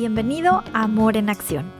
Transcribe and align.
Bienvenido 0.00 0.62
a 0.74 0.84
Amor 0.84 1.16
en 1.16 1.28
Acción. 1.28 1.72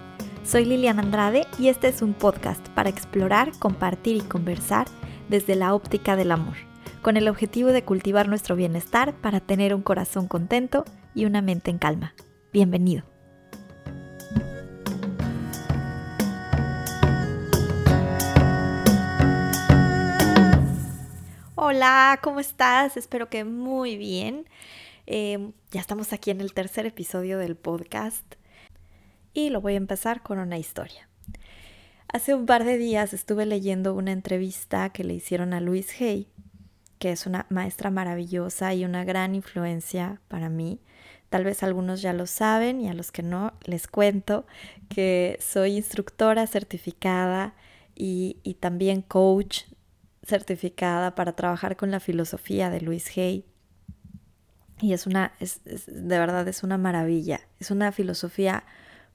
Soy 0.43 0.65
Liliana 0.65 1.03
Andrade 1.03 1.47
y 1.57 1.69
este 1.69 1.87
es 1.87 2.03
un 2.03 2.15
podcast 2.15 2.69
para 2.71 2.91
explorar, 2.91 3.53
compartir 3.61 4.17
y 4.17 4.23
conversar 4.23 4.89
desde 5.29 5.55
la 5.55 5.73
óptica 5.73 6.17
del 6.17 6.33
amor, 6.33 6.57
con 7.01 7.17
el 7.17 7.29
objetivo 7.29 7.69
de 7.69 7.85
cultivar 7.85 8.27
nuestro 8.27 8.57
bienestar 8.57 9.15
para 9.15 9.39
tener 9.39 9.73
un 9.73 9.83
corazón 9.83 10.27
contento 10.27 10.85
y 11.15 11.27
una 11.27 11.43
mente 11.43 11.71
en 11.71 11.79
calma. 11.79 12.13
Bienvenido. 12.53 13.05
Hola, 21.55 22.19
¿cómo 22.21 22.41
estás? 22.41 22.97
Espero 22.97 23.29
que 23.29 23.45
muy 23.45 23.97
bien. 23.97 24.49
Em, 25.07 25.53
ya 25.71 25.81
estamos 25.81 26.15
aquí 26.15 26.31
en 26.31 26.41
el 26.41 26.55
tercer 26.55 26.87
episodio 26.87 27.39
del 27.39 27.55
podcast 27.55 28.25
y 29.35 29.51
lo 29.51 29.61
voy 29.61 29.75
a 29.75 29.77
empezar 29.77 30.23
con 30.23 30.39
una 30.39 30.57
historia. 30.57 31.09
Hace 32.11 32.35
un 32.35 32.47
par 32.47 32.65
de 32.65 32.79
días 32.79 33.13
estuve 33.13 33.45
leyendo 33.45 33.93
una 33.93 34.13
entrevista 34.13 34.89
que 34.91 35.05
le 35.05 35.13
hicieron 35.13 35.53
a 35.53 35.61
Louise 35.61 36.03
Hay, 36.03 36.29
que 36.99 37.13
es 37.13 37.27
una 37.27 37.45
maestra 37.51 37.91
maravillosa 37.91 38.73
y 38.73 38.87
una 38.87 39.05
gran 39.05 39.35
influencia 39.35 40.23
para 40.29 40.49
mí. 40.49 40.81
Tal 41.29 41.45
vez 41.45 41.63
algunos 41.63 42.01
ya 42.01 42.15
lo 42.15 42.27
saben 42.27 42.81
y 42.81 42.89
a 42.89 42.95
los 42.95 43.13
que 43.13 43.23
no 43.23 43.53
les 43.65 43.89
cuento 43.89 44.47
que 44.89 45.39
soy 45.39 45.77
instructora 45.77 46.47
certificada 46.47 47.55
y, 47.95 48.39
y 48.43 48.55
también 48.55 49.03
coach 49.03 49.65
certificada 50.25 51.15
para 51.15 51.37
trabajar 51.37 51.77
con 51.77 51.91
la 51.91 52.01
filosofía 52.01 52.71
de 52.71 52.81
Louise 52.81 53.21
Hay 53.21 53.45
y 54.81 54.93
es 54.93 55.07
una, 55.07 55.33
es, 55.41 55.61
de 55.65 56.19
verdad 56.19 56.47
es 56.49 56.63
una 56.63 56.79
maravilla. 56.79 57.41
Es 57.59 57.71
una 57.71 57.93
filosofía 57.93 58.65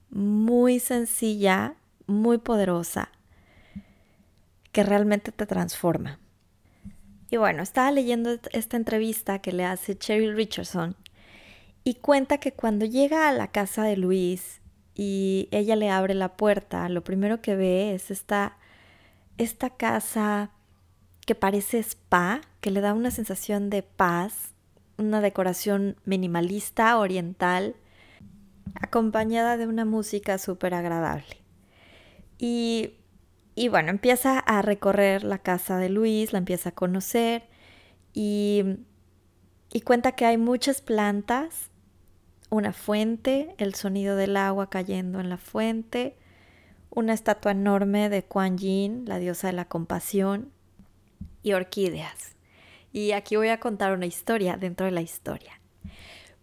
muy 0.09 0.79
sencilla, 0.79 1.75
muy 2.05 2.37
poderosa, 2.37 3.09
que 4.71 4.83
realmente 4.83 5.31
te 5.31 5.45
transforma. 5.45 6.19
Y 7.29 7.37
bueno, 7.37 7.63
estaba 7.63 7.91
leyendo 7.91 8.37
esta 8.51 8.77
entrevista 8.77 9.39
que 9.39 9.51
le 9.51 9.65
hace 9.65 9.97
Cheryl 9.97 10.35
Richardson 10.35 10.95
y 11.83 11.95
cuenta 11.95 12.37
que 12.37 12.53
cuando 12.53 12.85
llega 12.85 13.27
a 13.27 13.33
la 13.33 13.47
casa 13.47 13.83
de 13.83 13.97
Luis 13.97 14.61
y 14.93 15.49
ella 15.51 15.75
le 15.75 15.89
abre 15.89 16.13
la 16.13 16.37
puerta, 16.37 16.87
lo 16.89 17.03
primero 17.03 17.41
que 17.41 17.55
ve 17.55 17.95
es 17.95 18.11
esta, 18.11 18.57
esta 19.37 19.71
casa 19.71 20.51
que 21.25 21.35
parece 21.35 21.79
spa, 21.79 22.41
que 22.61 22.69
le 22.69 22.81
da 22.81 22.93
una 22.93 23.09
sensación 23.09 23.69
de 23.69 23.81
paz, 23.81 24.52
una 24.97 25.21
decoración 25.21 25.97
minimalista, 26.05 26.97
oriental, 26.97 27.75
acompañada 28.75 29.57
de 29.57 29.67
una 29.67 29.85
música 29.85 30.37
súper 30.37 30.73
agradable. 30.73 31.41
Y, 32.37 32.95
y, 33.55 33.67
bueno, 33.67 33.89
empieza 33.89 34.39
a 34.39 34.61
recorrer 34.61 35.23
la 35.23 35.39
casa 35.39 35.77
de 35.77 35.89
Luis, 35.89 36.33
la 36.33 36.39
empieza 36.39 36.69
a 36.69 36.73
conocer 36.75 37.43
y, 38.13 38.63
y 39.71 39.81
cuenta 39.81 40.13
que 40.13 40.25
hay 40.25 40.37
muchas 40.37 40.81
plantas, 40.81 41.69
una 42.49 42.73
fuente, 42.73 43.55
el 43.57 43.73
sonido 43.73 44.15
del 44.15 44.37
agua 44.37 44.69
cayendo 44.69 45.19
en 45.19 45.29
la 45.29 45.37
fuente, 45.37 46.17
una 46.89 47.13
estatua 47.13 47.51
enorme 47.51 48.09
de 48.09 48.23
Kuan 48.23 48.57
Yin, 48.57 49.05
la 49.05 49.17
diosa 49.17 49.47
de 49.47 49.53
la 49.53 49.65
compasión, 49.65 50.51
y 51.41 51.53
orquídeas. 51.53 52.35
Y 52.93 53.11
aquí 53.11 53.35
voy 53.35 53.49
a 53.49 53.59
contar 53.59 53.91
una 53.91 54.05
historia 54.05 54.55
dentro 54.55 54.85
de 54.85 54.91
la 54.91 55.01
historia. 55.01 55.59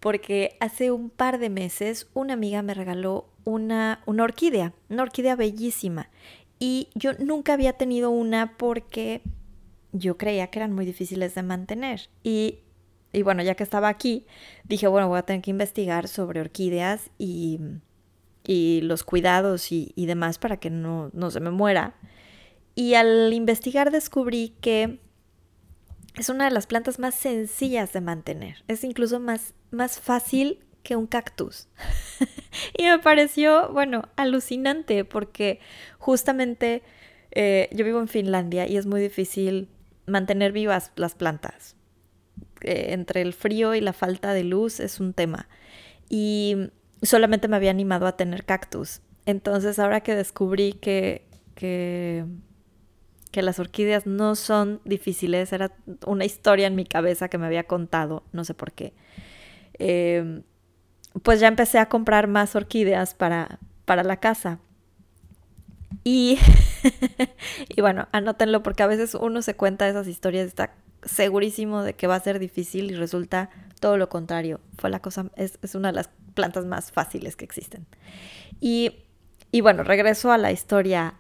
Porque 0.01 0.57
hace 0.61 0.91
un 0.91 1.09
par 1.09 1.39
de 1.39 1.49
meses 1.49 2.09
una 2.13 2.35
amiga 2.35 2.61
me 2.63 2.75
regaló 2.75 3.31
una, 3.45 4.03
una 4.07 4.25
orquídea, 4.25 4.75
una 4.89 5.05
orquídea 5.05 5.37
bellísima. 5.37 6.11
Y 6.59 6.89
yo 6.95 7.13
nunca 7.15 7.55
había 7.55 7.75
tenido 7.75 8.11
una 8.11 8.59
porque 8.59 9.23
yo 9.93 10.19
creía 10.19 10.49
que 10.49 10.59
eran 10.59 10.73
muy 10.73 10.85
difíciles 10.85 11.35
de 11.35 11.43
mantener. 11.43 12.09
Y, 12.23 12.59
y 13.13 13.23
bueno, 13.23 13.43
ya 13.43 13.55
que 13.55 13.63
estaba 13.63 13.89
aquí, 13.89 14.27
dije, 14.65 14.89
bueno, 14.89 15.09
voy 15.09 15.19
a 15.19 15.23
tener 15.23 15.43
que 15.43 15.51
investigar 15.51 16.09
sobre 16.09 16.41
orquídeas 16.41 17.11
y, 17.17 17.61
y 18.45 18.81
los 18.83 19.05
cuidados 19.05 19.71
y, 19.71 19.93
y 19.95 20.07
demás 20.07 20.39
para 20.39 20.59
que 20.59 20.71
no, 20.71 21.11
no 21.13 21.31
se 21.31 21.41
me 21.41 21.51
muera. 21.51 21.95
Y 22.75 22.95
al 22.95 23.33
investigar 23.33 23.91
descubrí 23.91 24.55
que 24.61 25.01
es 26.17 26.29
una 26.29 26.45
de 26.47 26.51
las 26.51 26.67
plantas 26.67 26.99
más 26.99 27.15
sencillas 27.15 27.93
de 27.93 28.01
mantener. 28.01 28.65
Es 28.69 28.85
incluso 28.85 29.21
más, 29.21 29.55
más 29.71 30.01
fácil 30.01 30.61
que 30.83 30.97
un 30.97 31.07
cactus. 31.07 31.69
y 32.79 32.85
me 32.85 32.99
pareció, 32.99 33.71
bueno, 33.73 34.03
alucinante 34.17 35.05
porque 35.05 35.61
justamente 35.99 36.83
eh, 37.33 37.69
yo 37.73 37.85
vivo 37.85 38.01
en 38.01 38.09
Finlandia 38.09 38.67
y 38.67 38.77
es 38.77 38.87
muy 38.87 39.01
difícil 39.01 39.69
mantener 40.07 40.53
vivas 40.53 40.93
las 40.97 41.15
plantas. 41.15 41.77
Eh, 42.63 42.89
entre 42.91 43.23
el 43.23 43.33
frío 43.33 43.75
y 43.75 43.81
la 43.81 43.93
falta 43.93 44.33
de 44.35 44.45
luz 44.45 44.81
es 44.81 45.01
un 45.01 45.13
tema. 45.13 45.49
Y 46.09 46.71
solamente 47.03 47.49
me 47.49 47.57
había 47.57 47.71
animado 47.71 48.07
a 48.07 48.17
tener 48.17 48.45
cactus. 48.45 49.01
Entonces 49.27 49.79
ahora 49.79 50.01
que 50.01 50.15
descubrí 50.15 50.73
que, 50.73 51.27
que 51.55 52.25
que 53.31 53.43
las 53.43 53.59
orquídeas 53.59 54.07
no 54.07 54.35
son 54.35 54.81
difíciles, 54.85 55.53
era 55.53 55.73
una 56.07 56.25
historia 56.25 56.67
en 56.67 56.75
mi 56.75 56.85
cabeza 56.85 57.29
que 57.29 57.39
me 57.39 57.47
había 57.47 57.65
contado, 57.65 58.25
no 58.33 58.45
sé 58.45 58.55
por 58.55 58.73
qué. 58.73 58.93
Em, 59.75 60.43
pues 61.23 61.41
ya 61.41 61.49
empecé 61.49 61.79
a 61.79 61.89
comprar 61.89 62.27
más 62.27 62.57
orquídeas 62.57 63.15
para, 63.15 63.59
para 63.85 64.03
la 64.03 64.19
casa. 64.19 64.59
Y, 66.05 66.39
y 67.69 67.81
bueno, 67.81 68.09
anótenlo 68.13 68.63
porque 68.63 68.83
a 68.83 68.87
veces 68.87 69.15
uno 69.15 69.43
se 69.43 69.55
cuenta 69.55 69.89
esas 69.89 70.07
historias 70.07 70.47
está 70.47 70.75
segurísimo 71.03 71.83
de 71.83 71.95
que 71.95 72.07
va 72.07 72.17
a 72.17 72.21
ser 72.21 72.39
difícil 72.39 72.91
y 72.91 72.95
resulta 72.95 73.51
todo 73.81 73.97
lo 73.97 74.09
contrario. 74.09 74.61
Fue 74.77 74.91
la 74.91 75.01
cosa, 75.01 75.27
es, 75.37 75.59
es 75.63 75.75
una 75.75 75.89
de 75.89 75.95
las 75.95 76.11
plantas 76.35 76.67
más 76.67 76.93
fáciles 76.93 77.37
que 77.37 77.45
existen. 77.45 77.87
Y, 78.61 79.05
y 79.51 79.61
bueno, 79.61 79.83
regreso 79.83 80.33
a 80.33 80.39
la 80.39 80.53
historia 80.53 81.15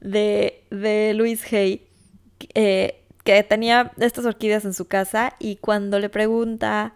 de, 0.00 0.64
de 0.70 1.14
Luis 1.14 1.52
Hay, 1.52 1.86
eh, 2.54 3.04
que 3.24 3.42
tenía 3.42 3.92
estas 3.98 4.24
orquídeas 4.24 4.64
en 4.64 4.74
su 4.74 4.86
casa 4.86 5.34
y 5.38 5.56
cuando 5.56 5.98
le 5.98 6.08
pregunta 6.08 6.94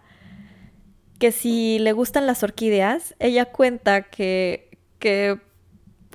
que 1.19 1.31
si 1.31 1.79
le 1.79 1.91
gustan 1.93 2.25
las 2.25 2.43
orquídeas, 2.43 3.15
ella 3.19 3.45
cuenta 3.45 4.03
que, 4.03 4.77
que 4.99 5.39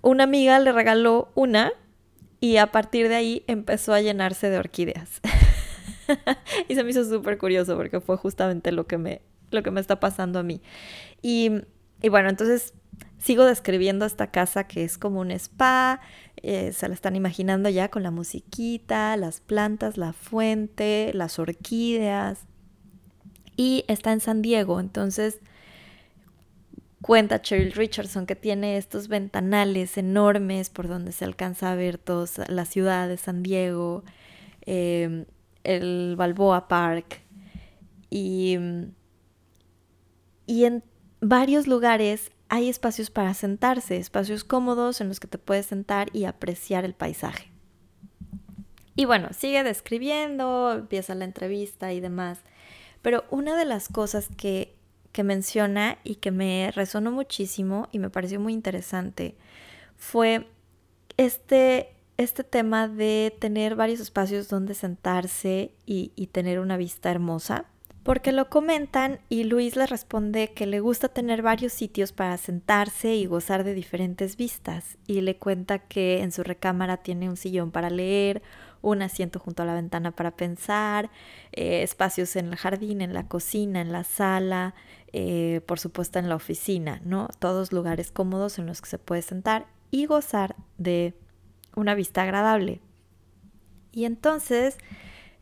una 0.03 0.25
amiga 0.25 0.59
le 0.59 0.73
regaló 0.73 1.31
una 1.35 1.73
y 2.41 2.57
a 2.57 2.73
partir 2.73 3.09
de 3.09 3.15
ahí 3.15 3.45
empezó 3.47 3.95
a 3.95 4.01
llenarse 4.01 4.51
de 4.51 4.59
orquídeas. 4.59 5.21
y 6.69 6.75
se 6.75 6.85
me 6.85 6.91
hizo 6.91 7.05
súper 7.05 7.39
curioso 7.39 7.77
porque 7.77 8.01
fue 8.01 8.17
justamente 8.17 8.73
lo 8.73 8.87
que 8.87 8.99
me, 8.99 9.23
lo 9.51 9.63
que 9.63 9.71
me 9.71 9.81
está 9.81 10.01
pasando 10.01 10.39
a 10.39 10.43
mí. 10.43 10.61
Y, 11.23 11.51
y 12.03 12.09
bueno, 12.09 12.29
entonces 12.29 12.75
sigo 13.19 13.45
describiendo 13.45 14.05
esta 14.05 14.31
casa 14.31 14.65
que 14.65 14.85
es 14.85 14.99
como 14.99 15.21
un 15.21 15.31
spa, 15.33 16.01
eh, 16.43 16.73
se 16.73 16.89
la 16.89 16.95
están 16.95 17.17
imaginando 17.17 17.69
ya 17.69 17.89
con 17.89 18.03
la 18.03 18.11
musiquita, 18.11 19.17
las 19.17 19.41
plantas, 19.41 19.97
la 19.97 20.13
fuente, 20.13 21.11
las 21.15 21.39
orquídeas. 21.39 22.41
Y 23.57 23.85
está 23.89 24.13
en 24.13 24.21
San 24.21 24.41
Diego, 24.43 24.79
entonces 24.79 25.41
cuenta 27.03 27.43
Cheryl 27.43 27.73
Richardson 27.73 28.27
que 28.27 28.37
tiene 28.37 28.77
estos 28.77 29.09
ventanales 29.09 29.97
enormes 29.99 30.71
por 30.71 30.89
donde 30.89 31.13
se 31.13 31.25
alcanza 31.25 31.73
a 31.73 31.75
ver 31.75 31.99
toda 31.99 32.27
la 32.49 32.65
ciudad 32.65 33.09
de 33.09 33.17
San 33.17 33.43
Diego, 33.43 34.05
em, 34.67 35.25
el 35.65 36.15
Balboa 36.17 36.69
Park 36.69 37.23
y, 38.11 38.57
y 40.47 40.65
en 40.65 40.85
varios 41.21 41.67
lugares 41.67 42.31
hay 42.49 42.69
espacios 42.69 43.11
para 43.11 43.35
sentarse, 43.35 43.97
espacios 43.97 44.45
cómodos 44.45 45.01
en 45.01 45.09
los 45.09 45.21
que 45.21 45.29
te 45.29 45.39
puedes 45.39 45.67
sentar 45.67 46.09
y 46.13 46.25
apreciar 46.25 46.85
el 46.85 46.95
paisaje. 46.95 47.51
Y 48.97 49.05
bueno, 49.05 49.29
sigue 49.33 49.63
describiendo, 49.63 50.73
empieza 50.73 51.15
la 51.15 51.25
entrevista 51.25 51.93
y 51.93 52.01
demás. 52.01 52.41
Pero 53.03 53.25
una 53.31 53.57
de 53.57 53.65
las 53.65 53.89
cosas 53.89 54.29
que, 54.37 54.75
que 55.13 55.23
menciona 55.23 55.99
y 56.03 56.17
que 56.17 56.31
me 56.31 56.73
resonó 56.75 57.13
muchísimo 57.13 57.89
y 57.93 58.01
me 58.01 58.11
pareció 58.11 58.41
muy 58.41 58.53
interesante 58.53 59.37
fue 59.97 60.49
este, 61.17 61.95
este 62.17 62.45
tema 62.45 62.89
de 62.89 63.37
tener 63.39 63.77
varios 63.77 64.01
espacios 64.01 64.49
donde 64.49 64.75
sentarse 64.75 65.73
y, 65.87 66.13
y 66.17 66.29
tener 66.29 66.59
una 66.59 66.77
vista 66.77 67.11
hermosa 67.11 67.67
porque 68.09 68.33
lo 68.33 68.49
comentan 68.49 69.21
y 69.29 69.45
Luis 69.45 69.77
le 69.77 69.87
responde 69.87 70.55
que 70.55 70.65
le 70.65 70.81
gusta 70.81 71.11
tener 71.11 71.43
varios 71.43 71.75
sitios 71.75 72.13
para 72.13 72.39
sentarse 72.39 73.15
y 73.15 73.27
gozar 73.27 73.65
de 73.65 73.75
diferentes 73.75 74.39
vistas 74.39 74.97
y 75.07 75.21
le 75.21 75.37
cuenta 75.37 75.79
que 75.79 76.23
en 76.23 76.33
su 76.33 76.43
recámara 76.43 76.97
tiene 76.97 77.29
un 77.29 77.37
sillón 77.37 77.71
para 77.71 77.91
leer, 77.91 78.41
un 78.81 79.03
asiento 79.03 79.39
junto 79.39 79.63
a 79.63 79.67
la 79.67 79.75
ventana 79.75 80.13
para 80.13 80.31
pensar, 80.31 81.11
eh, 81.53 81.83
espacios 81.83 82.35
en 82.37 82.47
el 82.47 82.57
jardín, 82.57 83.03
en 83.03 83.13
la 83.13 83.29
cocina, 83.29 83.83
en 83.83 83.93
la 83.93 84.05
sala, 84.05 84.75
eh, 85.13 85.61
por 85.67 85.79
supuesto 85.79 86.19
en 86.19 86.31
la 86.31 86.37
oficina, 86.37 87.03
¿no? 87.05 87.29
Todos 87.39 87.75
lugares 87.75 88.11
cómodos 88.11 88.59
en 88.59 88.65
los 88.65 88.81
que 88.81 88.89
se 88.89 88.99
puede 88.99 89.21
sentar 89.21 89.67
y 89.91 90.07
gozar 90.07 90.57
de 90.79 91.13
una 91.77 91.95
vista 91.95 92.23
agradable. 92.23 92.81
Y 93.93 94.07
entonces, 94.07 94.79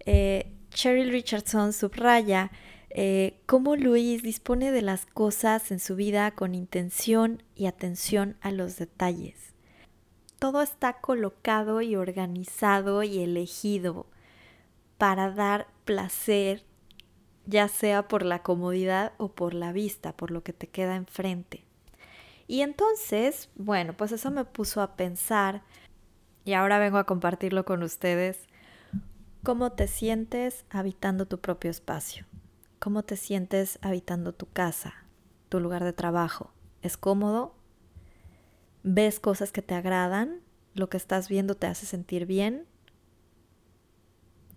eh, 0.05 0.56
Cheryl 0.77 1.11
Richardson 1.11 1.73
subraya 1.73 2.51
eh, 2.91 3.41
cómo 3.47 3.77
Luis 3.77 4.23
dispone 4.23 4.73
de 4.73 4.83
las 4.83 5.07
cosas 5.07 5.71
en 5.71 5.81
su 5.81 5.97
vida 5.97 6.31
con 6.33 6.55
intención 6.55 7.43
y 7.55 7.65
atención 7.65 8.37
a 8.43 8.53
los 8.53 8.77
detalles. 8.77 9.55
Todo 10.39 10.61
está 10.61 11.01
colocado 11.01 11.81
y 11.81 11.97
organizado 11.97 13.03
y 13.03 13.21
elegido 13.21 14.07
para 14.99 15.31
dar 15.31 15.67
placer, 15.87 16.63
ya 17.47 17.69
sea 17.69 18.07
por 18.07 18.23
la 18.23 18.43
comodidad 18.43 19.15
o 19.17 19.29
por 19.33 19.55
la 19.55 19.73
vista, 19.73 20.15
por 20.15 20.31
lo 20.31 20.43
que 20.43 20.53
te 20.53 20.67
queda 20.67 20.95
enfrente. 20.95 21.65
Y 22.49 22.61
entonces, 22.61 23.49
bueno, 23.55 23.95
pues 23.97 24.13
eso 24.13 24.31
me 24.31 24.45
puso 24.45 24.83
a 24.83 24.95
pensar 24.95 25.63
y 26.45 26.53
ahora 26.53 26.79
vengo 26.79 26.99
a 26.99 27.07
compartirlo 27.07 27.65
con 27.65 27.83
ustedes. 27.83 28.47
¿Cómo 29.47 29.71
te 29.71 29.87
sientes 29.87 30.65
habitando 30.71 31.27
tu 31.27 31.39
propio 31.39 31.71
espacio? 31.71 32.27
¿Cómo 32.81 33.05
te 33.05 33.17
sientes 33.17 33.79
habitando 33.81 34.33
tu 34.33 34.51
casa, 34.51 35.05
tu 35.49 35.61
lugar 35.61 35.85
de 35.85 35.93
trabajo? 35.93 36.51
¿Es 36.83 36.97
cómodo? 36.97 37.55
¿Ves 38.83 39.21
cosas 39.21 39.53
que 39.53 39.63
te 39.63 39.77
agradan? 39.77 40.41
¿Lo 40.75 40.89
que 40.89 40.97
estás 40.97 41.29
viendo 41.29 41.55
te 41.55 41.69
hace 41.69 41.87
sentir 41.87 42.27
bien? 42.27 42.67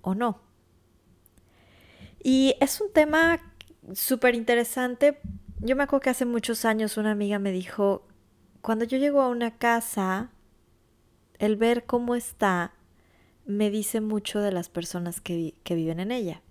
¿O 0.02 0.16
no? 0.16 0.42
Y 2.24 2.56
es 2.60 2.82
un 2.82 2.92
tema 2.92 3.38
súper 3.94 4.34
interesante. 4.34 5.20
Yo 5.60 5.76
me 5.76 5.84
acuerdo 5.84 6.02
que 6.02 6.10
hace 6.10 6.26
muchos 6.26 6.66
años 6.66 6.98
una 6.98 7.12
amiga 7.12 7.38
me 7.38 7.52
dijo, 7.52 8.08
cuando 8.62 8.86
yo 8.86 8.98
llego 8.98 9.22
a 9.22 9.30
una 9.30 9.56
casa, 9.56 10.32
el 11.38 11.58
ver 11.58 11.86
cómo 11.86 12.16
está 12.16 12.74
me 13.50 13.72
dice 13.72 14.00
mucho 14.00 14.42
de 14.42 14.52
las 14.52 14.70
personas 14.70 15.22
que, 15.22 15.56
viven 15.68 16.00
en 16.00 16.12
ella. 16.12 16.44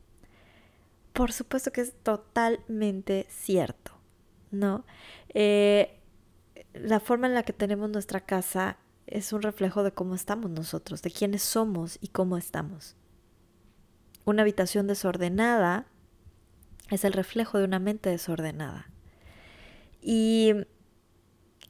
Por 1.12 1.30
supuesto 1.30 1.70
que 1.70 1.80
es 1.80 1.94
totalmente 2.02 3.28
cierto, 3.30 3.92
¿no? 4.50 4.84
Eh, 5.28 6.00
la 6.74 6.98
forma 6.98 7.28
en 7.28 7.34
la 7.34 7.44
que 7.44 7.52
tenemos 7.52 7.88
nuestra 7.88 8.20
casa 8.20 8.78
es 9.06 9.32
un 9.32 9.42
reflejo 9.42 9.84
de 9.84 9.92
cómo 9.92 10.16
estamos 10.16 10.50
nosotros, 10.50 11.00
de 11.02 11.12
quiénes 11.12 11.42
somos 11.42 11.98
y 12.00 12.08
cómo 12.08 12.36
estamos. 12.36 12.96
Una 14.24 14.42
habitación 14.42 14.88
desordenada 14.88 15.86
es 16.90 17.04
el 17.04 17.12
reflejo 17.12 17.58
de 17.58 17.64
una 17.64 17.78
mente 17.78 18.10
desordenada. 18.10 18.90
Y 20.02 20.52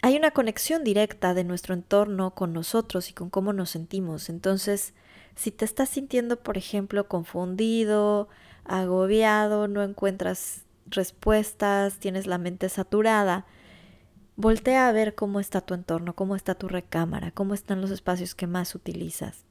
hay 0.00 0.16
una 0.16 0.30
conexión 0.30 0.84
directa 0.84 1.34
de 1.34 1.44
nuestro 1.44 1.74
entorno 1.74 2.34
con 2.34 2.54
nosotros 2.54 3.10
y 3.10 3.12
con 3.12 3.28
cómo 3.28 3.52
nos 3.52 3.68
sentimos. 3.68 4.30
Entonces, 4.30 4.94
si 5.38 5.52
te 5.52 5.64
estás 5.64 5.88
sintiendo, 5.88 6.40
por 6.40 6.58
ejemplo, 6.58 7.06
confundido, 7.06 8.28
agobiado, 8.64 9.68
no 9.68 9.84
encuentras 9.84 10.64
respuestas, 10.86 11.98
tienes 11.98 12.26
la 12.26 12.38
mente 12.38 12.68
saturada, 12.68 13.46
voltea 14.34 14.88
a 14.88 14.92
ver 14.92 15.14
cómo 15.14 15.38
está 15.38 15.60
tu 15.60 15.74
entorno, 15.74 16.16
cómo 16.16 16.34
está 16.34 16.56
tu 16.56 16.66
recámara, 16.66 17.30
cómo 17.30 17.54
están 17.54 17.80
los 17.80 17.92
espacios 17.92 18.34
que 18.34 18.48
más 18.48 18.74
utilizas. 18.74 19.44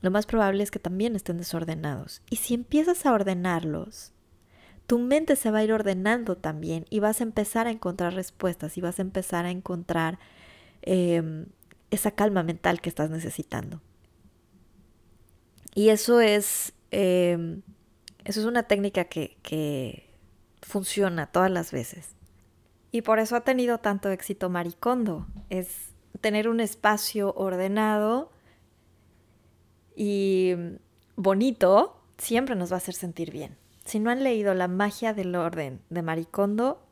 Lo 0.00 0.12
más 0.12 0.26
probable 0.26 0.62
es 0.62 0.70
que 0.70 0.78
también 0.78 1.16
estén 1.16 1.38
desordenados. 1.38 2.22
Y 2.30 2.36
si 2.36 2.54
empiezas 2.54 3.04
a 3.04 3.12
ordenarlos, 3.12 4.12
tu 4.86 5.00
mente 5.00 5.34
se 5.34 5.50
va 5.50 5.58
a 5.58 5.64
ir 5.64 5.72
ordenando 5.72 6.36
también 6.36 6.86
y 6.88 7.00
vas 7.00 7.20
a 7.20 7.24
empezar 7.24 7.66
a 7.66 7.72
encontrar 7.72 8.14
respuestas 8.14 8.78
y 8.78 8.80
vas 8.80 9.00
a 9.00 9.02
empezar 9.02 9.44
a 9.44 9.50
encontrar 9.50 10.20
em, 10.82 11.46
esa 11.90 12.12
calma 12.12 12.44
mental 12.44 12.80
que 12.80 12.90
estás 12.90 13.10
necesitando. 13.10 13.80
Y 15.74 15.88
eso 15.88 16.20
es, 16.20 16.72
em, 16.90 17.62
eso 18.24 18.40
es 18.40 18.46
una 18.46 18.62
técnica 18.64 19.04
que, 19.04 19.36
que 19.42 20.10
funciona 20.62 21.26
todas 21.26 21.50
las 21.50 21.72
veces. 21.72 22.14
Y 22.92 23.02
por 23.02 23.18
eso 23.18 23.34
ha 23.34 23.40
tenido 23.40 23.78
tanto 23.78 24.10
éxito 24.10 24.48
Maricondo. 24.48 25.26
Es 25.50 25.92
tener 26.20 26.48
un 26.48 26.60
espacio 26.60 27.34
ordenado 27.34 28.30
y 29.96 30.54
bonito 31.16 32.00
siempre 32.18 32.54
nos 32.54 32.70
va 32.70 32.76
a 32.76 32.78
hacer 32.78 32.94
sentir 32.94 33.32
bien. 33.32 33.56
Si 33.84 33.98
no 33.98 34.10
han 34.10 34.22
leído 34.22 34.54
La 34.54 34.68
magia 34.68 35.12
del 35.12 35.34
orden 35.34 35.80
de 35.90 36.02
Maricondo, 36.02 36.86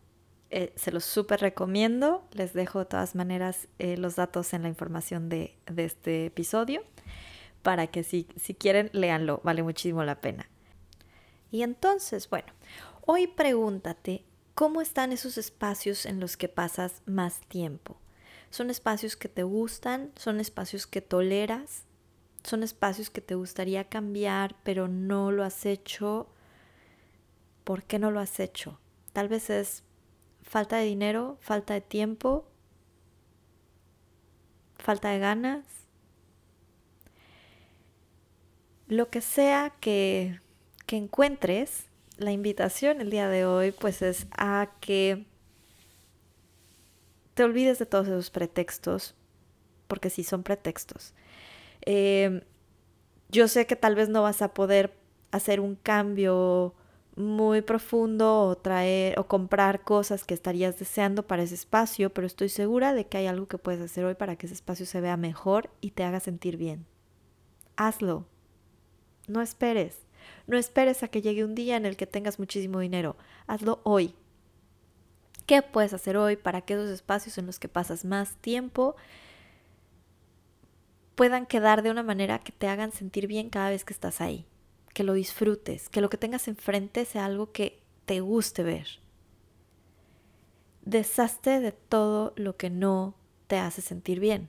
eh, 0.51 0.73
se 0.77 0.91
los 0.91 1.05
súper 1.05 1.41
recomiendo. 1.41 2.27
Les 2.33 2.53
dejo 2.53 2.81
de 2.81 2.87
todas 2.87 3.15
maneras 3.15 3.69
eh, 3.79 3.97
los 3.97 4.17
datos 4.17 4.53
en 4.55 4.63
la 4.63 4.69
información 4.69 5.29
de, 5.29 5.57
de 5.67 5.85
este 5.85 6.27
episodio 6.27 6.83
para 7.63 7.87
que 7.87 8.03
si, 8.03 8.27
si 8.37 8.55
quieren, 8.55 8.91
léanlo. 8.93 9.41
Vale 9.45 9.63
muchísimo 9.63 10.05
la 10.05 10.21
pena. 10.21 10.49
Y 11.51 11.63
entonces, 11.63 12.29
bueno, 12.29 12.53
hoy 13.07 13.27
pregúntate 13.27 14.25
cómo 14.55 14.81
están 14.81 15.13
esos 15.13 15.39
espacios 15.39 16.07
en 16.07 16.21
los 16.21 16.37
que 16.37 16.49
pasas 16.49 17.03
más 17.07 17.41
tiempo. 17.41 17.97
¿Son 18.51 18.71
espacios 18.71 19.17
que 19.17 19.29
te 19.29 19.43
gustan? 19.43 20.13
¿Son 20.17 20.41
espacios 20.41 20.87
que 20.87 21.01
toleras? 21.01 21.85
¿Son 22.45 22.63
espacios 22.63 23.09
que 23.09 23.21
te 23.21 23.35
gustaría 23.35 23.89
cambiar 23.89 24.57
pero 24.63 24.89
no 24.89 25.31
lo 25.31 25.45
has 25.45 25.65
hecho? 25.65 26.27
¿Por 27.65 27.85
qué 27.85 27.99
no 27.99 28.11
lo 28.11 28.21
has 28.21 28.41
hecho? 28.41 28.79
Tal 29.13 29.29
vez 29.29 29.49
es 29.51 29.85
falta 30.43 30.77
de 30.77 30.85
dinero, 30.85 31.39
falta 31.41 31.75
de 31.75 31.81
tiempo, 31.81 32.47
falta 34.77 35.11
de 35.11 35.19
ganas. 35.19 35.65
Lo 38.93 39.09
que 39.09 39.23
sea 39.23 39.71
que, 39.81 40.39
que 40.85 40.99
encuentres, 40.99 41.87
la 42.19 42.31
invitación 42.31 43.01
el 43.01 43.09
día 43.09 43.27
de 43.27 43.47
hoy 43.47 43.71
pues 43.73 44.03
es 44.03 44.27
a 44.37 44.69
que 44.83 45.25
te 47.33 47.43
olvides 47.43 47.79
de 47.79 47.87
todos 47.87 48.07
esos 48.07 48.29
pretextos, 48.29 49.15
porque 49.89 50.11
sí 50.11 50.25
son 50.25 50.43
pretextos. 50.43 51.15
Eh, 51.87 52.45
yo 53.31 53.49
sé 53.49 53.67
que 53.67 53.77
tal 53.77 53.95
vez 53.95 54.11
no 54.11 54.21
vas 54.25 54.43
a 54.43 54.53
poder 54.53 54.93
hacer 55.31 55.61
un 55.61 55.75
cambio 55.75 56.75
muy 57.17 57.63
profundo 57.63 58.43
o 58.43 58.59
traer 58.59 59.19
o 59.19 59.27
comprar 59.27 59.85
cosas 59.85 60.25
que 60.25 60.35
estarías 60.35 60.79
deseando 60.79 61.27
para 61.27 61.45
ese 61.45 61.55
espacio, 61.55 62.13
pero 62.13 62.27
estoy 62.27 62.51
segura 62.51 62.93
de 62.93 63.07
que 63.07 63.17
hay 63.17 63.27
algo 63.27 63.49
que 63.49 63.57
puedes 63.57 63.81
hacer 63.81 64.05
hoy 64.05 64.17
para 64.17 64.37
que 64.37 64.45
ese 64.45 64.55
espacio 64.55 64.85
se 64.85 65.01
vea 65.01 65.17
mejor 65.17 65.71
y 65.81 65.93
te 65.93 66.05
haga 66.05 66.21
sentir 66.21 66.59
bien. 66.59 66.85
Hazlo. 67.77 68.27
No 69.29 69.41
esperes. 69.41 69.99
No 70.47 70.57
esperes 70.57 71.03
a 71.03 71.09
que 71.09 71.23
llegue 71.23 71.45
un 71.45 71.55
día 71.55 71.77
en 71.77 71.87
el 71.87 71.97
que 71.97 72.07
tengas 72.07 72.39
muchísimo 72.39 72.81
dinero. 72.81 73.17
Hazlo 73.47 73.81
hoy. 73.85 74.15
¿Qué 75.47 75.63
puedes 75.63 75.93
hacer 75.93 76.17
hoy 76.17 76.37
para 76.37 76.63
que 76.63 76.75
esos 76.75 76.89
espacios 76.89 77.39
en 77.39 77.47
los 77.47 77.59
que 77.59 77.69
pasas 77.69 78.05
más 78.05 78.37
tiempo 78.37 78.97
puedan 81.15 81.47
quedar 81.47 81.83
de 81.83 81.91
una 81.91 82.03
manera 82.03 82.39
que 82.39 82.53
te 82.53 82.69
hagan 82.69 82.93
sentir 82.93 83.27
bien 83.27 83.51
cada 83.51 83.71
vez 83.71 83.85
que 83.85 83.93
estás 83.93 84.21
ahí? 84.21 84.47
que 84.93 85.05
lo 85.05 85.15
disfrutes, 85.15 85.89
que 85.89 86.01
lo 86.01 86.11
que 86.11 86.19
tengas 86.19 86.49
enfrente 86.49 87.05
sea 87.05 87.25
algo 87.25 87.53
que 87.53 87.83
te 88.05 88.21
guste 88.21 88.63
ver. 88.63 88.87
Deshazte 90.85 91.61
de 91.61 91.73
todo 91.73 92.33
lo 92.37 92.57
que 92.57 92.71
no 92.71 93.15
te 93.47 93.59
hace 93.59 93.81
sentir 93.83 94.21
bien. 94.21 94.49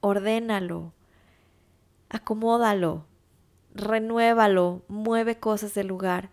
Ordénalo, 0.00 0.92
acomódalo, 2.08 3.04
renuévalo, 3.76 4.84
mueve 4.88 5.38
cosas 5.38 5.74
del 5.74 5.86
lugar. 5.86 6.30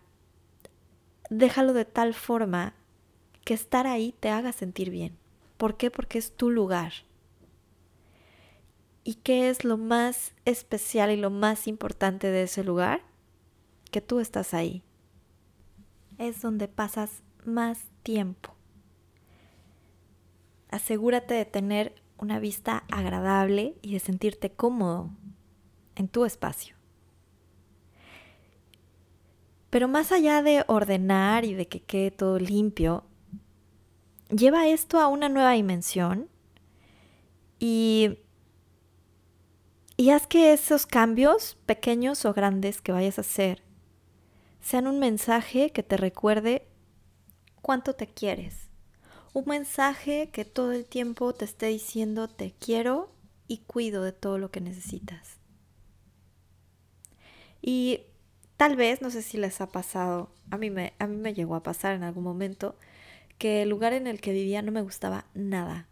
Déjalo 1.30 1.72
de 1.72 1.84
tal 1.84 2.14
forma 2.14 2.74
que 3.44 3.54
estar 3.54 3.86
ahí 3.86 4.14
te 4.18 4.30
haga 4.30 4.52
sentir 4.52 4.90
bien. 4.90 5.16
¿Por 5.56 5.76
qué? 5.76 5.90
Porque 5.90 6.18
es 6.18 6.36
tu 6.36 6.50
lugar. 6.50 6.92
¿Y 9.04 9.16
qué 9.16 9.50
es 9.50 9.64
lo 9.64 9.76
más 9.76 10.34
especial 10.46 11.10
y 11.10 11.16
lo 11.16 11.30
más 11.30 11.68
importante 11.68 12.28
de 12.28 12.44
ese 12.44 12.64
lugar? 12.64 13.02
Que 13.90 14.00
tú 14.00 14.18
estás 14.20 14.54
ahí. 14.54 14.82
Es 16.18 16.40
donde 16.40 16.68
pasas 16.68 17.22
más 17.44 17.90
tiempo. 18.02 18.54
Asegúrate 20.70 21.34
de 21.34 21.44
tener 21.44 21.94
una 22.16 22.38
vista 22.38 22.84
agradable 22.90 23.76
y 23.82 23.92
de 23.92 24.00
sentirte 24.00 24.50
cómodo 24.50 25.10
en 25.94 26.08
tu 26.08 26.24
espacio. 26.24 26.73
Pero 29.74 29.88
más 29.88 30.12
allá 30.12 30.40
de 30.40 30.62
ordenar 30.68 31.44
y 31.44 31.52
de 31.54 31.66
que 31.66 31.82
quede 31.82 32.12
todo 32.12 32.38
limpio, 32.38 33.02
lleva 34.30 34.68
esto 34.68 35.00
a 35.00 35.08
una 35.08 35.28
nueva 35.28 35.50
dimensión 35.50 36.28
y 37.58 38.20
Y 39.96 40.10
haz 40.10 40.28
que 40.28 40.52
esos 40.52 40.86
cambios, 40.86 41.56
pequeños 41.66 42.24
o 42.24 42.32
grandes, 42.32 42.80
que 42.80 42.92
vayas 42.92 43.18
a 43.18 43.22
hacer, 43.22 43.64
sean 44.60 44.86
un 44.86 45.00
mensaje 45.00 45.70
que 45.70 45.82
te 45.82 45.96
recuerde 45.96 46.68
cuánto 47.60 47.96
te 47.96 48.06
quieres. 48.06 48.70
Un 49.32 49.46
mensaje 49.46 50.30
que 50.30 50.44
todo 50.44 50.70
el 50.70 50.84
tiempo 50.84 51.34
te 51.34 51.46
esté 51.46 51.66
diciendo 51.66 52.28
te 52.28 52.54
quiero 52.60 53.10
y 53.48 53.58
cuido 53.66 54.04
de 54.04 54.12
todo 54.12 54.38
lo 54.38 54.52
que 54.52 54.60
necesitas. 54.60 55.40
Y 57.60 58.02
tal 58.64 58.76
vez, 58.76 59.02
no 59.02 59.10
sé 59.10 59.20
si 59.20 59.36
les 59.36 59.60
ha 59.60 59.66
pasado, 59.66 60.30
a 60.50 60.56
mí 60.56 60.70
me, 60.70 60.94
a 60.98 61.06
mí 61.06 61.16
me 61.16 61.34
llegó 61.34 61.54
a 61.54 61.62
pasar 61.62 61.92
en 61.92 62.02
algún 62.02 62.24
momento, 62.24 62.76
que 63.36 63.60
el 63.60 63.68
lugar 63.68 63.92
en 63.92 64.06
el 64.06 64.22
que 64.22 64.32
vivía 64.32 64.62
no 64.62 64.72
me 64.72 64.80
gustaba 64.80 65.26
nada. 65.34 65.86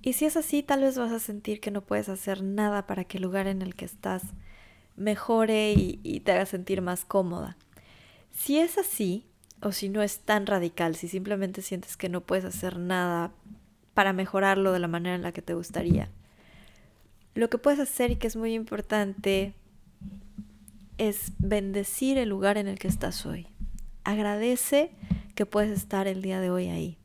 Y 0.00 0.14
si 0.14 0.24
es 0.24 0.34
así, 0.38 0.62
tal 0.62 0.80
vez 0.80 0.96
vas 0.96 1.12
a 1.12 1.18
sentir 1.18 1.60
que 1.60 1.70
no 1.70 1.82
puedes 1.82 2.08
hacer 2.08 2.42
nada 2.42 2.86
para 2.86 3.04
que 3.04 3.18
el 3.18 3.24
lugar 3.24 3.46
en 3.46 3.60
el 3.60 3.74
que 3.74 3.84
estás 3.84 4.22
mejore 4.96 5.74
y, 5.76 6.20
te 6.20 6.32
haga 6.32 6.46
sentir 6.46 6.80
más 6.80 7.04
cómoda. 7.04 7.58
Si 8.32 8.58
es 8.58 8.78
así, 8.78 9.26
o 9.60 9.72
si 9.72 9.90
no 9.90 10.02
es 10.02 10.20
tan 10.20 10.46
radical, 10.46 10.96
si 10.96 11.08
simplemente 11.08 11.60
sientes 11.60 11.98
que 11.98 12.08
no 12.08 12.22
puedes 12.22 12.46
hacer 12.46 12.78
nada 12.78 13.32
para 13.92 14.14
mejorarlo 14.14 14.72
de 14.72 14.78
la 14.78 14.88
manera 14.88 15.14
en 15.14 15.22
la 15.22 15.32
que 15.32 15.42
te 15.42 15.52
gustaría, 15.52 16.08
lo 17.34 17.50
que 17.50 17.58
puedes 17.58 17.80
hacer 17.80 18.12
y 18.12 18.16
que 18.16 18.28
es 18.28 18.36
muy 18.36 18.54
importante 18.54 19.52
es 20.98 21.32
bendecir 21.38 22.18
el 22.18 22.28
lugar 22.28 22.58
en 22.58 22.68
el 22.68 22.78
que 22.78 22.88
estás 22.88 23.24
hoy. 23.24 23.46
Agradece 24.04 24.90
que 25.34 25.46
puedes 25.46 25.70
estar 25.70 26.06
el 26.06 26.22
día 26.22 26.40
de 26.40 26.50
hoy 26.50 26.68
ahí. 26.68 26.98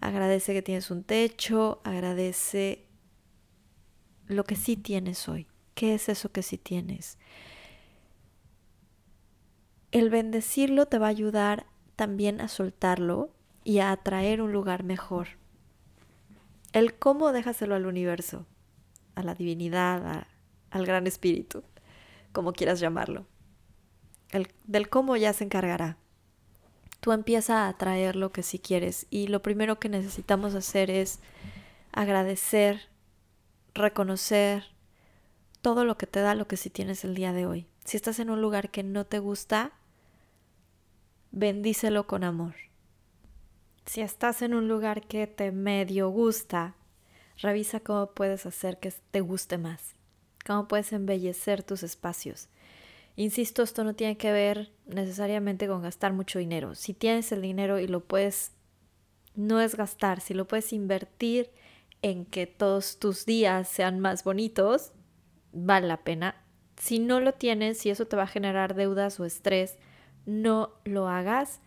Agradece 0.00 0.52
que 0.52 0.62
tienes 0.62 0.90
un 0.90 1.02
techo, 1.02 1.80
agradece 1.84 2.86
lo 4.26 4.44
que 4.44 4.54
sí 4.54 4.76
tienes 4.76 5.28
hoy. 5.28 5.46
¿Qué 5.74 5.94
es 5.94 6.08
eso 6.08 6.30
que 6.30 6.42
sí 6.42 6.58
tienes? 6.58 7.18
El 9.90 10.10
bendecirlo 10.10 10.86
te 10.86 10.98
va 10.98 11.06
a 11.06 11.10
ayudar 11.10 11.66
también 11.96 12.40
a 12.40 12.48
soltarlo 12.48 13.30
y 13.64 13.78
a 13.78 13.90
atraer 13.90 14.42
un 14.42 14.52
lugar 14.52 14.84
mejor. 14.84 15.28
El 16.72 16.94
cómo 16.94 17.32
déjaselo 17.32 17.74
al 17.74 17.86
universo, 17.86 18.46
a 19.14 19.22
la 19.22 19.34
divinidad, 19.34 20.26
al 20.70 20.86
gran 20.86 21.06
espíritu, 21.06 21.64
como 22.32 22.52
quieras 22.52 22.80
llamarlo. 22.80 23.26
El, 24.30 24.48
del 24.64 24.88
cómo 24.88 25.16
ya 25.16 25.32
se 25.32 25.44
encargará 25.44 25.98
tú 27.00 27.12
empiezas 27.12 27.50
a 27.50 27.68
atraer 27.68 28.16
lo 28.16 28.32
que 28.32 28.42
sí 28.42 28.58
quieres 28.58 29.06
y 29.10 29.28
lo 29.28 29.42
primero 29.42 29.78
que 29.78 29.88
necesitamos 29.88 30.54
hacer 30.54 30.90
es 30.90 31.20
agradecer, 31.92 32.88
reconocer 33.74 34.64
todo 35.62 35.84
lo 35.84 35.96
que 35.96 36.06
te 36.06 36.20
da 36.20 36.34
lo 36.34 36.46
que 36.46 36.56
sí 36.56 36.70
tienes 36.70 37.04
el 37.04 37.14
día 37.14 37.32
de 37.32 37.46
hoy. 37.46 37.66
Si 37.84 37.96
estás 37.96 38.18
en 38.18 38.30
un 38.30 38.40
lugar 38.40 38.70
que 38.70 38.82
no 38.82 39.06
te 39.06 39.18
gusta, 39.18 39.72
bendícelo 41.30 42.06
con 42.06 42.24
amor. 42.24 42.54
Si 43.86 44.02
estás 44.02 44.42
en 44.42 44.54
un 44.54 44.68
lugar 44.68 45.06
que 45.06 45.26
te 45.26 45.50
medio 45.50 46.10
gusta, 46.10 46.74
revisa 47.38 47.80
cómo 47.80 48.10
puedes 48.10 48.44
hacer 48.44 48.78
que 48.78 48.92
te 49.10 49.20
guste 49.20 49.56
más, 49.56 49.94
cómo 50.48 50.66
puedes 50.66 50.92
embellecer 50.92 51.62
tus 51.62 51.82
espacios. 51.82 52.48
Insisto, 53.16 53.62
esto 53.62 53.84
no 53.84 53.94
tiene 53.94 54.16
que 54.16 54.32
ver 54.32 54.72
necesariamente 54.86 55.68
con 55.68 55.82
gastar 55.82 56.14
mucho 56.14 56.38
dinero. 56.38 56.74
Si 56.74 56.94
tienes 56.94 57.30
el 57.32 57.42
dinero 57.42 57.78
y 57.78 57.86
lo 57.86 58.00
puedes, 58.00 58.52
no 59.34 59.60
es 59.60 59.76
gastar, 59.76 60.20
si 60.20 60.32
lo 60.32 60.48
puedes 60.48 60.72
invertir 60.72 61.50
en 62.00 62.24
que 62.24 62.46
todos 62.46 62.98
tus 62.98 63.26
días 63.26 63.68
sean 63.68 64.00
más 64.00 64.24
bonitos, 64.24 64.92
vale 65.52 65.86
la 65.86 65.98
pena. 65.98 66.34
Si 66.76 66.98
no 66.98 67.20
lo 67.20 67.34
tienes, 67.34 67.78
si 67.78 67.90
eso 67.90 68.06
te 68.06 68.16
va 68.16 68.22
a 68.22 68.28
generar 68.28 68.74
deudas 68.74 69.20
o 69.20 69.26
estrés, 69.26 69.76
no 70.24 70.70
lo 70.84 71.08
hagas. 71.08 71.60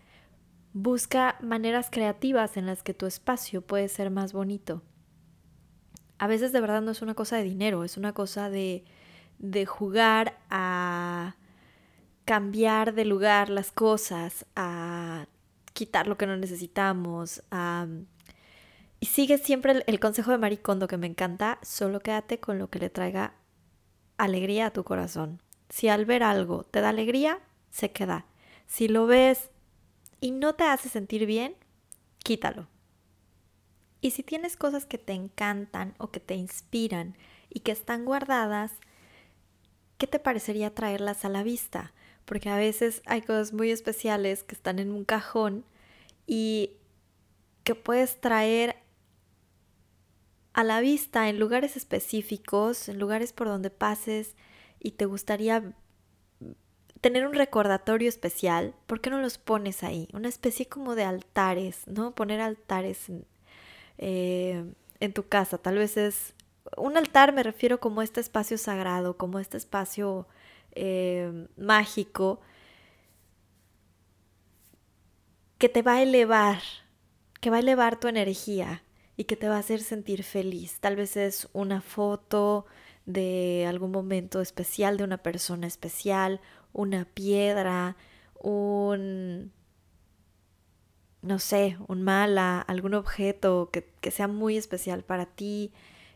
Busca 0.73 1.37
maneras 1.41 1.89
creativas 1.91 2.57
en 2.57 2.65
las 2.65 2.81
que 2.81 2.93
tu 2.95 3.05
espacio 3.05 3.61
puede 3.61 3.89
ser 3.89 4.09
más 4.09 4.33
bonito. 4.33 4.81
A 6.21 6.27
veces 6.27 6.51
de 6.51 6.61
verdad 6.61 6.83
no 6.83 6.91
es 6.91 7.01
una 7.01 7.15
cosa 7.15 7.37
de 7.37 7.43
dinero, 7.43 7.83
es 7.83 7.97
una 7.97 8.13
cosa 8.13 8.51
de, 8.51 8.85
de 9.39 9.65
jugar 9.65 10.37
a 10.51 11.35
cambiar 12.25 12.93
de 12.93 13.05
lugar 13.05 13.49
las 13.49 13.71
cosas, 13.71 14.45
a 14.55 15.25
quitar 15.73 16.05
lo 16.05 16.19
que 16.19 16.27
no 16.27 16.37
necesitamos, 16.37 17.41
Y 18.99 19.07
sigue 19.07 19.39
siempre 19.39 19.83
el, 19.87 19.99
consejo 19.99 20.29
de 20.29 20.37
Maricondo 20.37 20.87
que 20.87 20.97
me 20.97 21.07
encanta, 21.07 21.57
solo 21.63 22.01
quédate 22.01 22.39
con 22.39 22.59
lo 22.59 22.69
que 22.69 22.77
le 22.77 22.91
traiga 22.91 23.33
alegría 24.19 24.67
a 24.67 24.73
tu 24.73 24.83
corazón. 24.83 25.41
Si 25.69 25.87
al 25.87 26.05
ver 26.05 26.21
algo 26.21 26.65
te 26.65 26.81
da 26.81 26.89
alegría, 26.89 27.39
se 27.71 27.91
queda. 27.91 28.27
Si 28.67 28.87
lo 28.87 29.07
ves 29.07 29.49
y 30.19 30.29
no 30.29 30.53
te 30.53 30.65
hace 30.65 30.87
sentir 30.87 31.25
bien, 31.25 31.55
quítalo. 32.19 32.67
Y 34.01 34.11
si 34.11 34.23
tienes 34.23 34.57
cosas 34.57 34.85
que 34.85 34.97
te 34.97 35.13
encantan 35.13 35.93
o 35.99 36.09
que 36.11 36.19
te 36.19 36.35
inspiran 36.35 37.15
y 37.49 37.61
que 37.61 37.71
están 37.71 38.03
guardadas, 38.03 38.73
¿qué 39.97 40.07
te 40.07 40.19
parecería 40.19 40.73
traerlas 40.73 41.23
a 41.23 41.29
la 41.29 41.43
vista? 41.43 41.93
porque 42.31 42.49
a 42.49 42.55
veces 42.55 43.01
hay 43.05 43.21
cosas 43.21 43.51
muy 43.51 43.71
especiales 43.71 44.43
que 44.43 44.55
están 44.55 44.79
en 44.79 44.91
un 44.91 45.03
cajón 45.03 45.65
y 46.27 46.71
que 47.65 47.75
puedes 47.75 48.21
traer 48.21 48.77
a 50.53 50.63
la 50.63 50.79
vista 50.79 51.27
en 51.27 51.39
lugares 51.39 51.75
específicos, 51.75 52.89
en 52.89 52.99
lugares 52.99 53.33
por 53.33 53.47
donde 53.47 53.69
pases 53.69 54.35
y 54.79 54.91
te 54.91 55.05
gustaría 55.05 55.73
tener 57.01 57.27
un 57.27 57.33
recordatorio 57.33 58.07
especial, 58.07 58.75
¿por 58.85 59.01
qué 59.01 59.09
no 59.09 59.19
los 59.19 59.37
pones 59.37 59.83
ahí? 59.83 60.07
Una 60.13 60.29
especie 60.29 60.67
como 60.67 60.95
de 60.95 61.03
altares, 61.03 61.85
¿no? 61.87 62.15
Poner 62.15 62.39
altares 62.39 63.09
en, 63.09 63.25
eh, 63.97 64.65
en 64.99 65.13
tu 65.13 65.27
casa. 65.27 65.57
Tal 65.57 65.77
vez 65.77 65.97
es 65.97 66.33
un 66.77 66.97
altar, 66.97 67.33
me 67.33 67.43
refiero 67.43 67.79
como 67.79 68.01
este 68.01 68.19
espacio 68.19 68.57
sagrado, 68.57 69.17
como 69.17 69.39
este 69.39 69.57
espacio 69.57 70.27
eh, 70.73 71.47
mágico 71.57 72.39
que 75.57 75.69
te 75.69 75.81
va 75.81 75.95
a 75.95 76.01
elevar, 76.01 76.59
que 77.39 77.49
va 77.49 77.57
a 77.57 77.59
elevar 77.59 77.99
tu 77.99 78.07
energía 78.07 78.83
y 79.15 79.25
que 79.25 79.35
te 79.35 79.47
va 79.47 79.57
a 79.57 79.59
hacer 79.59 79.81
sentir 79.81 80.23
feliz. 80.23 80.79
Tal 80.79 80.95
vez 80.95 81.17
es 81.17 81.49
una 81.53 81.81
foto 81.81 82.65
de 83.05 83.65
algún 83.67 83.91
momento 83.91 84.41
especial 84.41 84.97
de 84.97 85.03
una 85.03 85.17
persona 85.17 85.67
especial, 85.67 86.41
una 86.73 87.05
piedra, 87.05 87.95
un, 88.39 89.51
no 91.21 91.39
sé, 91.39 91.77
un 91.87 92.01
mala, 92.01 92.61
algún 92.61 92.93
objeto 92.93 93.69
que, 93.71 93.83
que 94.01 94.11
sea 94.11 94.27
muy 94.27 94.57
especial 94.57 95.03
para 95.03 95.25
ti, 95.25 95.71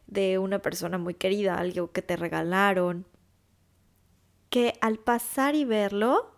de 0.07 0.37
una 0.37 0.59
persona 0.59 0.97
muy 0.97 1.15
querida, 1.15 1.55
algo 1.55 1.91
que 1.91 2.01
te 2.01 2.15
regalaron 2.15 3.05
que 4.49 4.75
al 4.79 4.99
pasar 4.99 5.55
y 5.55 5.65
verlo 5.65 6.31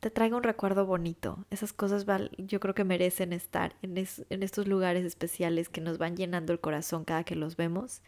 te 0.00 0.10
traiga 0.10 0.36
un 0.36 0.42
recuerdo 0.42 0.84
bonito. 0.84 1.46
Esas 1.50 1.72
cosas 1.72 2.04
yo 2.38 2.60
creo 2.60 2.74
que 2.74 2.84
merecen 2.84 3.32
estar 3.32 3.76
en, 3.82 3.96
estos 4.42 4.66
lugares 4.66 5.04
especiales 5.04 5.68
que 5.68 5.80
nos 5.80 5.98
van 5.98 6.16
llenando 6.16 6.52
el 6.52 6.60
corazón 6.60 7.04
cada 7.04 7.24
que 7.24 7.36
los 7.36 7.56
vemos 7.56 8.02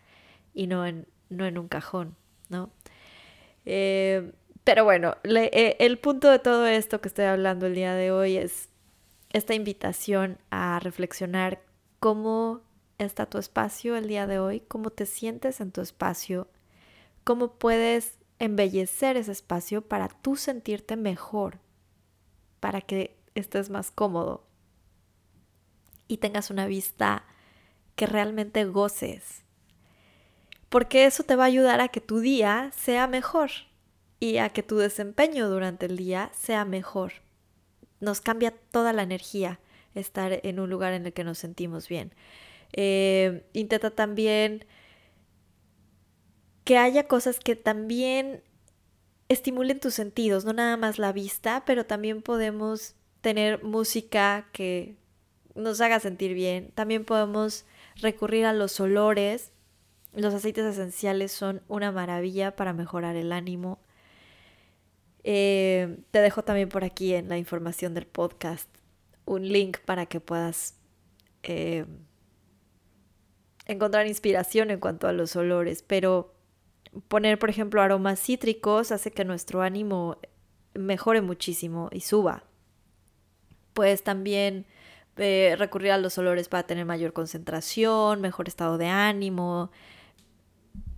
y 0.55 0.67
no 0.67 0.85
en, 0.87 1.07
no 1.29 1.47
en 1.47 1.59
un 1.59 1.69
cajón, 1.69 2.17
¿no? 2.49 2.71
Eh, 3.65 4.33
pero 4.65 4.85
bueno, 4.85 5.17
eh, 5.25 5.77
el 5.79 5.99
punto 5.99 6.31
de 6.31 6.39
todo 6.39 6.67
esto 6.67 7.01
que 7.01 7.09
estoy 7.09 7.27
hablando 7.27 7.67
el 7.67 7.75
día 7.75 7.95
de 7.95 8.11
hoy 8.11 8.37
es 8.37 8.68
esta 9.39 9.55
invitación 9.55 10.39
a 10.51 10.79
reflexionar 10.81 11.63
cómo 12.01 12.61
está 12.99 13.27
tu 13.27 13.39
espacio 13.39 13.97
el 13.97 14.09
día 14.09 14.27
de 14.27 14.39
hoy, 14.39 14.61
cómo 14.61 14.91
te 14.91 15.07
sientes 15.07 15.61
en 15.61 15.73
tu 15.73 15.81
espacio, 15.81 16.49
cómo 17.25 17.55
puedes 17.55 18.19
embellecer 18.39 19.17
ese 19.17 19.33
espacio 19.33 19.83
para 19.83 20.09
tú 20.09 20.37
sentirte 20.37 20.97
mejor, 20.97 21.59
para 22.61 22.81
que 22.81 23.17
estés 23.35 23.71
más 23.71 23.91
cómodo 23.91 24.45
y 26.09 26.19
tengas 26.19 26.51
una 26.51 26.67
vista 26.67 27.25
que 27.95 28.07
realmente 28.07 28.65
goces. 28.65 29.45
Porque 30.69 31.07
eso 31.07 31.23
te 31.23 31.37
va 31.37 31.45
a 31.45 31.49
ayudar 31.49 31.81
a 31.81 31.89
que 31.89 32.01
tu 32.01 32.21
día 32.21 32.71
sea 32.77 33.07
mejor 33.07 33.51
y 34.21 34.39
a 34.39 34.51
que 34.51 34.63
tu 34.63 34.77
desempeño 34.77 35.49
durante 35.49 35.87
el 35.87 35.97
día 35.97 36.31
sea 36.35 36.65
mejor. 36.65 37.13
Nos 38.01 38.21
cambia 38.21 38.53
toda 38.71 38.93
la 38.93 39.03
energía 39.03 39.61
estar 39.95 40.41
en 40.43 40.61
un 40.61 40.71
lugar 40.71 40.93
en 40.93 41.07
el 41.07 41.13
que 41.13 41.25
nos 41.25 41.39
sentimos 41.39 41.89
bien. 41.89 42.15
Eh, 42.73 43.47
intenta 43.53 43.91
también 43.91 44.65
que 46.65 46.79
haya 46.79 47.09
cosas 47.09 47.41
que 47.41 47.57
también 47.57 48.43
estimulen 49.29 49.81
tus 49.81 49.95
sentidos, 49.95 50.45
no 50.45 50.53
nada 50.53 50.77
más 50.77 50.99
la 50.99 51.13
vista, 51.13 51.65
pero 51.67 51.87
también 51.87 52.23
podemos 52.23 52.95
tener 53.21 53.63
música 53.65 54.49
que 54.53 54.97
nos 55.55 55.81
haga 55.81 56.01
sentir 56.01 56.35
bien. 56.35 56.71
También 56.75 57.05
podemos 57.05 57.65
recurrir 57.97 58.47
a 58.47 58.53
los 58.53 58.79
olores. 58.81 59.53
Los 60.15 60.35
aceites 60.35 60.65
esenciales 60.65 61.33
son 61.33 61.63
una 61.69 61.93
maravilla 61.93 62.57
para 62.57 62.73
mejorar 62.73 63.17
el 63.17 63.33
ánimo. 63.33 63.81
Eh, 65.31 65.99
te 66.11 66.23
dejo 66.23 66.43
también 66.43 66.71
por 66.71 66.85
aquí 66.85 67.13
en 67.13 67.29
la 67.29 67.37
información 67.37 67.93
del 67.93 68.07
podcast 68.07 68.67
un 69.27 69.47
link 69.47 69.77
para 69.81 70.07
que 70.07 70.21
puedas 70.21 70.75
eh, 71.43 71.85
encontrar 73.67 74.07
inspiración 74.07 74.71
en 74.71 74.81
cuanto 74.81 75.07
a 75.07 75.13
los 75.13 75.37
olores, 75.37 75.83
pero 75.83 76.33
poner, 77.09 77.39
por 77.39 77.51
ejemplo, 77.51 77.83
aromas 77.83 78.21
cítricos 78.21 78.91
hace 78.91 79.11
que 79.11 79.27
nuestro 79.27 79.61
ánimo 79.61 80.17
mejore 80.73 81.21
muchísimo 81.21 81.91
y 81.93 82.01
suba. 82.01 82.45
Puedes 83.75 84.03
también 84.05 84.65
eh, 85.19 85.57
recurrir 85.59 85.91
a 85.91 85.99
los 85.99 86.17
olores 86.17 86.49
para 86.49 86.67
tener 86.67 86.87
mayor 86.87 87.13
concentración, 87.13 88.23
mejor 88.23 88.49
estado 88.49 88.79
de 88.79 88.87
ánimo, 88.87 89.73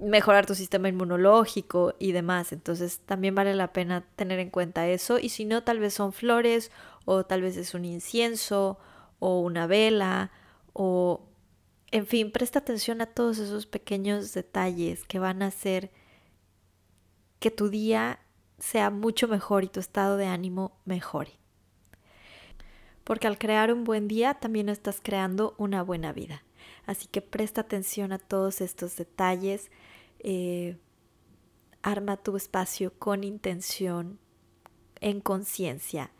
mejorar 0.00 0.46
tu 0.46 0.54
sistema 0.54 0.88
inmunológico 0.88 1.94
y 1.98 2.12
demás. 2.12 2.52
Entonces 2.52 3.00
también 3.00 3.34
vale 3.34 3.54
la 3.54 3.72
pena 3.72 4.04
tener 4.16 4.38
en 4.38 4.50
cuenta 4.50 4.88
eso. 4.88 5.18
Y 5.18 5.28
si 5.28 5.44
no, 5.44 5.62
tal 5.62 5.78
vez 5.78 5.94
son 5.94 6.12
flores 6.12 6.70
o 7.04 7.24
tal 7.24 7.42
vez 7.42 7.56
es 7.56 7.74
un 7.74 7.84
incienso 7.84 8.78
o 9.18 9.40
una 9.40 9.66
vela 9.66 10.30
o... 10.72 11.26
En 11.92 12.06
fin, 12.06 12.30
presta 12.30 12.60
atención 12.60 13.00
a 13.00 13.06
todos 13.06 13.38
esos 13.38 13.66
pequeños 13.66 14.32
detalles 14.32 15.04
que 15.04 15.18
van 15.18 15.42
a 15.42 15.48
hacer 15.48 15.90
que 17.40 17.50
tu 17.50 17.68
día 17.68 18.20
sea 18.60 18.90
mucho 18.90 19.26
mejor 19.26 19.64
y 19.64 19.68
tu 19.68 19.80
estado 19.80 20.16
de 20.16 20.26
ánimo 20.26 20.78
mejore. 20.84 21.32
Porque 23.02 23.26
al 23.26 23.38
crear 23.38 23.72
un 23.72 23.82
buen 23.82 24.06
día 24.06 24.34
también 24.34 24.68
estás 24.68 25.00
creando 25.02 25.56
una 25.58 25.82
buena 25.82 26.12
vida. 26.12 26.44
Así 26.86 27.08
que 27.08 27.22
presta 27.22 27.62
atención 27.62 28.12
a 28.12 28.18
todos 28.18 28.60
estos 28.60 28.96
detalles. 28.96 29.70
Eh, 30.22 30.78
arma 31.82 32.16
tu 32.16 32.36
espacio 32.36 32.92
con 32.98 33.24
intención, 33.24 34.18
en 35.00 35.20
conciencia, 35.20 36.10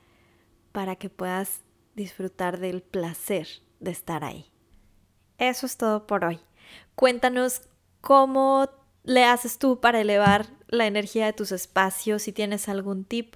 para 0.72 0.96
que 0.96 1.10
puedas 1.10 1.62
disfrutar 1.94 2.58
del 2.58 2.82
placer 2.82 3.46
de 3.78 3.90
estar 3.90 4.24
ahí. 4.24 4.46
Eso 5.38 5.66
es 5.66 5.76
todo 5.76 6.06
por 6.06 6.24
hoy. 6.24 6.38
Cuéntanos 6.94 7.62
cómo 8.00 8.68
le 9.04 9.24
haces 9.24 9.58
tú 9.58 9.80
para 9.80 10.00
elevar 10.00 10.46
la 10.68 10.86
energía 10.86 11.26
de 11.26 11.32
tus 11.32 11.52
espacios, 11.52 12.22
si 12.22 12.32
tienes 12.32 12.68
algún 12.68 13.04
tip 13.04 13.34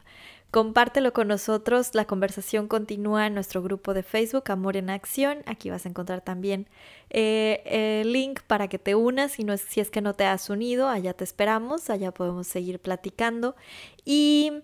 Compártelo 0.54 1.12
con 1.12 1.26
nosotros, 1.26 1.96
la 1.96 2.04
conversación 2.04 2.68
continúa 2.68 3.26
en 3.26 3.34
nuestro 3.34 3.60
grupo 3.60 3.92
de 3.92 4.04
Facebook 4.04 4.52
Amor 4.52 4.76
en 4.76 4.88
Acción. 4.88 5.38
Aquí 5.46 5.68
vas 5.68 5.84
a 5.84 5.88
encontrar 5.88 6.20
también 6.20 6.68
eh, 7.10 8.00
el 8.00 8.12
link 8.12 8.40
para 8.42 8.68
que 8.68 8.78
te 8.78 8.94
unas 8.94 9.32
si, 9.32 9.42
no, 9.42 9.56
si 9.56 9.80
es 9.80 9.90
que 9.90 10.00
no 10.00 10.14
te 10.14 10.22
has 10.26 10.50
unido, 10.50 10.88
allá 10.88 11.12
te 11.12 11.24
esperamos, 11.24 11.90
allá 11.90 12.14
podemos 12.14 12.46
seguir 12.46 12.78
platicando. 12.78 13.56
Y 14.04 14.62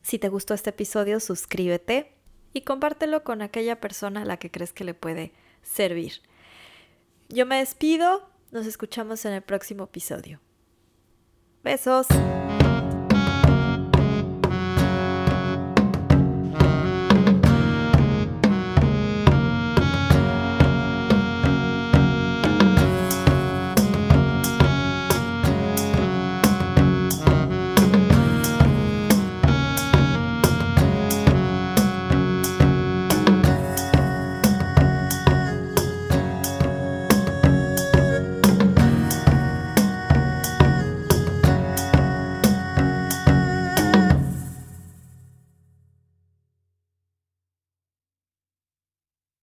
si 0.00 0.20
te 0.20 0.28
gustó 0.28 0.54
este 0.54 0.70
episodio, 0.70 1.18
suscríbete 1.18 2.12
y 2.52 2.60
compártelo 2.60 3.24
con 3.24 3.42
aquella 3.42 3.80
persona 3.80 4.22
a 4.22 4.24
la 4.24 4.36
que 4.36 4.52
crees 4.52 4.72
que 4.72 4.84
le 4.84 4.94
puede 4.94 5.32
servir. 5.62 6.22
Yo 7.28 7.46
me 7.46 7.56
despido, 7.56 8.30
nos 8.52 8.64
escuchamos 8.64 9.24
en 9.24 9.32
el 9.32 9.42
próximo 9.42 9.82
episodio. 9.82 10.38
Besos. 11.64 12.06